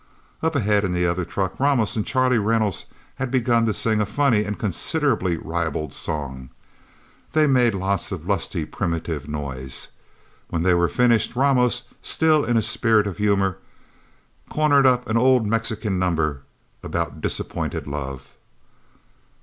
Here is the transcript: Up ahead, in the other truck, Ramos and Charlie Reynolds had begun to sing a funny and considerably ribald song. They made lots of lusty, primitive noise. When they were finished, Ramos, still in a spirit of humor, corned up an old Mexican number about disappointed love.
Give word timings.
Up 0.41 0.55
ahead, 0.55 0.83
in 0.83 0.93
the 0.93 1.05
other 1.05 1.23
truck, 1.25 1.59
Ramos 1.59 1.95
and 1.95 2.03
Charlie 2.07 2.39
Reynolds 2.39 2.85
had 3.17 3.29
begun 3.29 3.67
to 3.67 3.71
sing 3.75 4.01
a 4.01 4.05
funny 4.07 4.43
and 4.45 4.57
considerably 4.57 5.37
ribald 5.37 5.93
song. 5.93 6.49
They 7.33 7.45
made 7.45 7.75
lots 7.75 8.11
of 8.11 8.25
lusty, 8.25 8.65
primitive 8.65 9.27
noise. 9.29 9.89
When 10.49 10.63
they 10.63 10.73
were 10.73 10.89
finished, 10.89 11.35
Ramos, 11.35 11.83
still 12.01 12.43
in 12.43 12.57
a 12.57 12.63
spirit 12.63 13.05
of 13.05 13.19
humor, 13.19 13.59
corned 14.49 14.87
up 14.87 15.07
an 15.07 15.17
old 15.17 15.45
Mexican 15.45 15.99
number 15.99 16.41
about 16.81 17.21
disappointed 17.21 17.85
love. 17.85 18.33